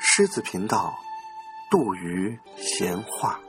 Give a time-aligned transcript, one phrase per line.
[0.00, 0.98] 狮子频道，
[1.70, 3.40] 杜鱼闲话。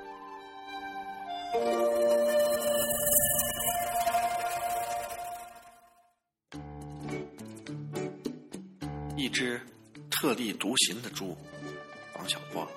[9.16, 9.60] 一只
[10.10, 11.36] 特立独行的猪，
[12.18, 12.68] 王小波。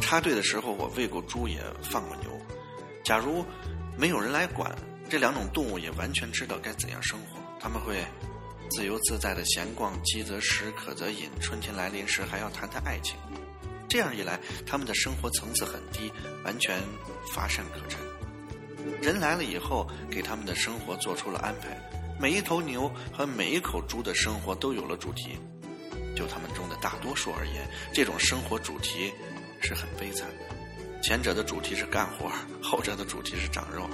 [0.00, 2.30] 插队的时候，我喂过猪，也放过牛。
[3.04, 3.44] 假如
[3.98, 4.72] 没有人来管，
[5.10, 7.38] 这两种动物也完全知道该怎样生活。
[7.58, 7.96] 他们会。
[8.70, 11.30] 自由自在的闲逛，饥则食，渴则饮。
[11.40, 13.16] 春天来临时，还要谈谈爱情。
[13.88, 16.12] 这样一来，他们的生活层次很低，
[16.44, 16.78] 完全
[17.32, 17.98] 乏善可陈。
[19.00, 21.80] 人来了以后，给他们的生活做出了安排。
[22.20, 25.38] 每一头牛和每一口猪的生活都有了主题。
[26.14, 29.10] 就他们中的大多数而言，这种生活主题
[29.62, 30.57] 是很悲惨的。
[31.02, 32.30] 前者的主题是干活，
[32.62, 33.88] 后者的主题是长肉。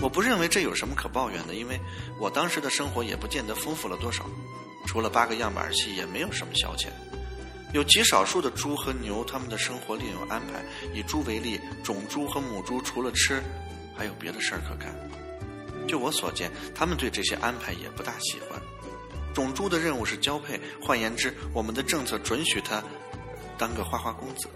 [0.00, 1.78] 我不认为这有什么可抱怨的，因为
[2.18, 4.26] 我当时的生活也不见得丰富了多少，
[4.86, 6.88] 除了八个样板戏，也没有什么消遣。
[7.74, 10.64] 有极少数的猪和牛，他们的生活另有安排。
[10.94, 13.42] 以猪为例，种猪和母猪除了吃，
[13.96, 14.94] 还有别的事儿可干。
[15.86, 18.60] 就我所见，他们对这些安排也不大喜欢。
[19.34, 22.82] 种猪的任务是交配，换言之，我们的政策准许他
[23.58, 24.48] 当个花花公子。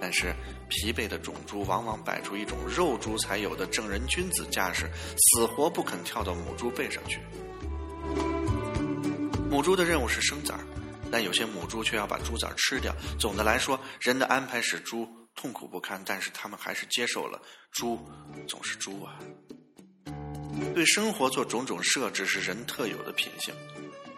[0.00, 0.34] 但是
[0.68, 7.20] 疲惫的种猪往往摆出一种肉猪才有的正人君子架势，死活不肯跳到母猪背上去。
[9.50, 10.60] 母猪的任务是生崽儿，
[11.10, 12.94] 但有些母猪却要把猪崽吃掉。
[13.18, 17.40] 总的来说，人的安排使猪痛苦不堪，但是他们还是接受了。
[17.72, 17.98] 猪
[18.46, 19.18] 总是猪啊！
[20.74, 23.54] 对生活做种种设置是人特有的品性。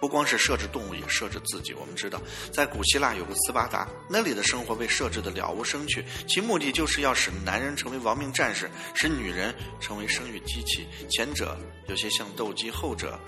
[0.01, 1.73] 不光是设置动物，也设置自己。
[1.75, 2.21] 我们知道，
[2.53, 10.87] 在古希腊有个斯巴达，那里的生活被设置的了无生趣，其目的就是要使男人成为亡命战士，使女人成为生育机器。
[11.11, 13.19] 前者有些像斗鸡，后者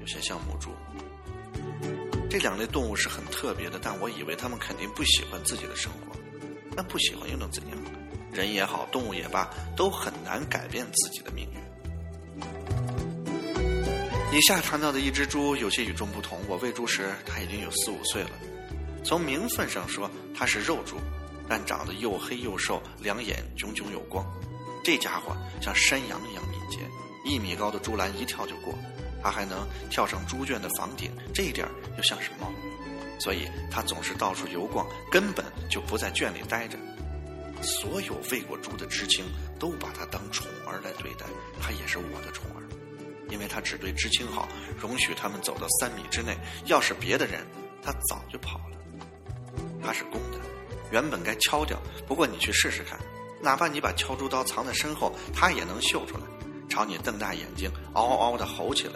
[0.00, 0.70] 有些像母猪。
[2.30, 6.16] 这两类动物是很特别的，但我以为他们肯定不喜欢自己的生活。
[6.76, 7.78] 那不喜欢又能怎样？
[8.32, 11.63] 人也好，动物也罢，都很难改变自己的命运。
[14.34, 16.40] 以下谈到的一只猪有些与众不同。
[16.48, 18.30] 我喂猪时，它已经有四五岁了。
[19.04, 20.96] 从名分上说，它是肉猪，
[21.48, 24.26] 但长得又黑又瘦，两眼炯炯有光。
[24.82, 26.78] 这家伙像山羊一样敏捷，
[27.24, 28.74] 一米高的猪栏一跳就过。
[29.22, 32.52] 它还能跳上猪圈的房顶，这一点又像是猫，
[33.20, 36.76] 所以它总是到处游逛，根本就不在圈里待着。
[37.62, 39.26] 所有喂过猪的知青
[39.60, 41.24] 都把它当宠儿来对待，
[41.62, 42.63] 它也是我的宠儿。
[43.34, 46.38] 因为他只对知青好，容许他们走到三米之内。
[46.66, 47.44] 要是别的人，
[47.82, 48.76] 他早就跑了。
[49.82, 50.38] 他是公的，
[50.92, 51.76] 原本该敲掉。
[52.06, 52.96] 不过你去试试看，
[53.42, 56.22] 哪怕你把敲猪刀藏在身后，他也能嗅出来，
[56.70, 58.94] 朝你瞪大眼睛，嗷嗷嗷的吼起来。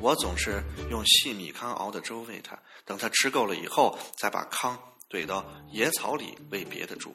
[0.00, 0.60] 我总是
[0.90, 4.76] 用细米糠熬的粥喂它，等它吃够了以后，再把糠
[5.08, 7.14] 怼到野草里喂别的猪。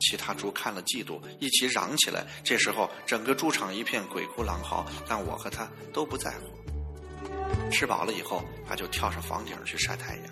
[0.00, 2.26] 其他猪看了嫉妒，一起嚷起来。
[2.42, 7.70] 这时候，整个猪场一片鬼哭狼嚎，但我和他都不在乎。
[7.70, 10.24] 吃饱了以后，他就跳上房顶去晒太阳，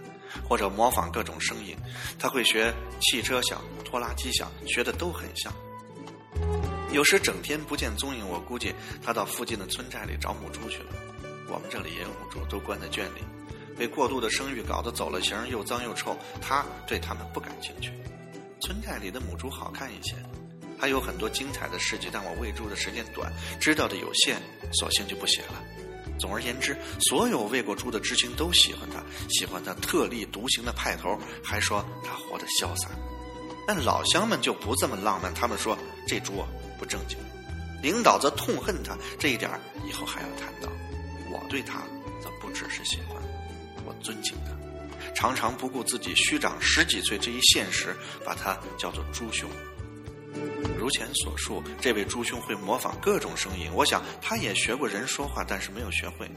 [0.48, 1.76] 或者模仿各种声音。
[2.18, 5.52] 他会学汽车响、拖拉机响，学的都很像。
[6.92, 10.92] 有时整天不见踪影，我估计他到附近的村寨里找母猪去了。
[11.48, 13.20] 我们这里也有母猪，都关在圈里，
[13.76, 16.16] 被过度的生育搞得走了形，又脏又臭。
[16.40, 17.90] 他对他们不感兴趣。
[18.62, 20.14] 村寨里的母猪好看一些，
[20.78, 24.36] 还有很多精彩的事迹，但我喂猪的时间短，知道的有限，
[24.72, 25.54] 索性就不写了。
[26.16, 32.88] 总而言之，所有喂过猪的知青都喜欢他，喜欢他特立独行的派头，还说他活得潇洒。
[33.66, 36.34] 但老乡们就不这么浪漫，他们说这猪
[36.78, 37.18] 不正经。
[37.82, 39.50] 领导则痛恨他，这一点
[39.88, 40.68] 以后还要谈到。
[41.32, 41.80] 我对他
[42.22, 43.20] 则不只是喜欢，
[43.84, 44.61] 我尊敬他。
[45.14, 49.48] 常常不顾自己虚长十几岁这一现实，把他叫做猪兄。
[50.78, 53.70] 如前所述，这位猪兄会模仿各种声音。
[53.72, 56.28] 我想他也学过人说话，但是没有学会。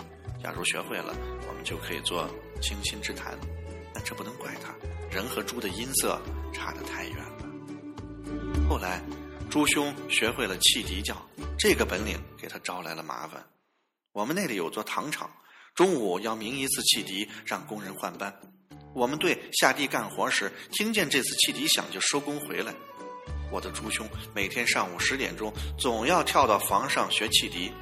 [0.44, 1.16] 假如学会了，
[1.48, 2.30] 我们就可以做
[2.62, 3.38] 倾心之谈。
[3.94, 4.76] 但这不能怪他，
[5.10, 6.22] 人和猪的音色
[6.54, 8.68] 差得太远了。
[8.70, 9.02] 后来，
[9.50, 11.16] 猪兄学会了汽笛叫，
[11.58, 13.44] 这个本领给他招来了麻烦。
[14.12, 15.32] 我们那里有座糖厂，
[15.74, 18.38] 中午要鸣一次汽笛，让工人换班。
[18.96, 22.74] 我们队下地干活时，听见这次汽笛响就收工回来。
[23.52, 27.74] 我的朱兄每天上午十点钟总要跳到房上学汽笛，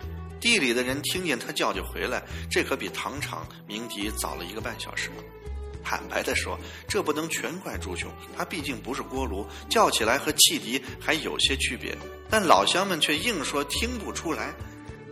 [0.42, 5.12] 地里的人听见他叫就回来，这可比糖厂鸣笛早了一个半小时。
[5.84, 6.58] 坦白的说，
[6.88, 11.96] 这不能全怪朱兄，他毕竟不是锅炉，叫起来和汽笛还有些区别。
[12.28, 14.52] 但老乡们却硬说听不出来。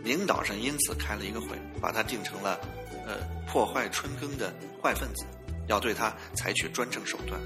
[0.02, 1.48] 领导上因此开了一个会，
[1.80, 2.58] 把他定成了，
[3.06, 4.52] 呃，破坏春耕的
[4.82, 5.24] 坏分子，
[5.68, 7.40] 要对他采取专政手段。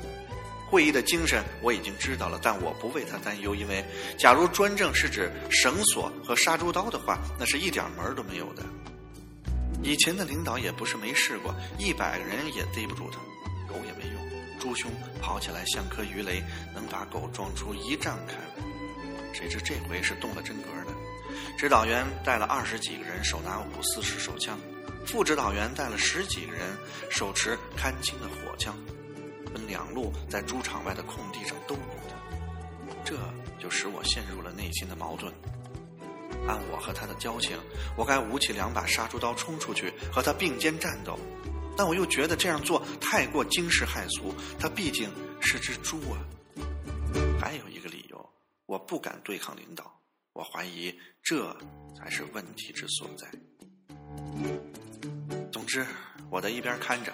[0.68, 3.84] 会议的精神我已经知道了，但我不为他担忧，因为
[4.18, 8.64] 假如专政是指绳索和杀猪刀的话，那是一点门都没有的。
[9.82, 13.18] 以前的领导也不是没试过，一百个人也逮不住他，
[13.72, 14.26] 狗也没用。
[14.58, 14.90] 朱兄
[15.20, 16.42] 跑起来像颗鱼雷，
[16.74, 18.64] 能把狗撞出一丈开来。
[19.32, 20.92] 谁知这回是动了真格的。
[21.56, 24.56] 指导员带了二十几个人，手拿五四式手枪；
[25.06, 26.76] 副指导员带了十几个人，
[27.08, 28.76] 手持看清的火枪，
[29.52, 32.16] 分两路在猪场外的空地上兜捕他。
[33.04, 33.16] 这
[33.58, 35.32] 就使我陷入了内心的矛盾。
[36.48, 37.56] 按我和他的交情，
[37.96, 41.18] 我该舞起两把杀猪刀冲出去和他并肩战斗，
[41.76, 44.34] 但我又觉得这样做太过惊世骇俗。
[44.58, 45.08] 他毕竟
[45.40, 46.18] 是只猪啊！
[47.40, 48.28] 还有一个理由，
[48.66, 50.00] 我不敢对抗领导。
[50.32, 50.92] 我怀疑
[51.22, 51.56] 这
[51.96, 53.26] 才是问题之所在。
[55.66, 55.84] 之，
[56.30, 57.12] 我在一边看着，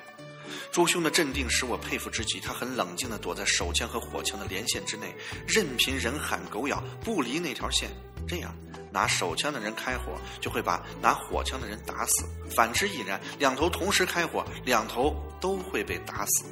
[0.70, 2.38] 朱兄的镇定使我佩服之极。
[2.38, 5.14] 他很冷静地躲在手枪和火枪的连线之内，
[5.48, 7.90] 任凭人喊狗咬，不离那条线。
[8.28, 8.54] 这样，
[8.92, 16.44] 拿手枪的人开火，就会把拿火枪的人打死；反之亦然，两头同时开火，两头都会被打死。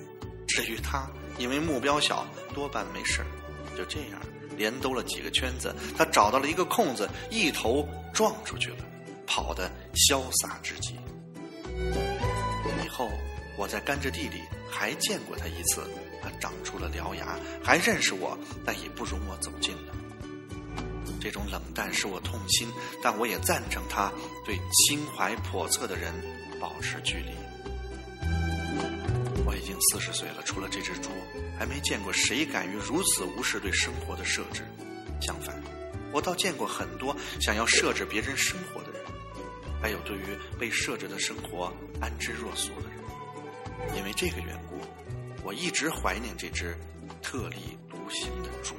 [0.49, 1.09] 至于他，
[1.39, 3.25] 因为目标小，多半没事
[3.77, 4.21] 就这样。
[4.57, 8.85] 连兜了几个圈子，他找到了一个空子，一头撞出去了，
[9.27, 10.99] 跑得潇洒之极。
[12.85, 13.11] 以后
[13.57, 15.83] 我在甘蔗地里还见过他一次，
[16.23, 19.95] 他长出了獠牙，还认识我，但已不容我走近了。
[21.21, 22.69] 这种冷淡使我痛心，
[23.03, 24.11] 但我也赞成他
[24.47, 26.15] 对心怀叵测的人
[26.59, 27.33] 保持距离。
[29.45, 31.11] 我已经四十岁了，除了这只猪，
[31.59, 34.63] 还没见过谁敢于如此无视对生活的设置。
[35.21, 35.63] 相反，
[36.13, 39.03] 我倒见过很多想要设置别人生活的人，
[39.81, 43.97] 还有对于被设置的生活安之若素的人。
[43.97, 44.77] 因为这个缘故，
[45.43, 46.77] 我一直怀念这只
[47.23, 48.75] 特立独行的猪。